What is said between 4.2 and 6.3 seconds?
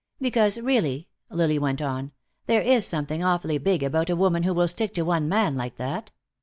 who will stick to one man like that.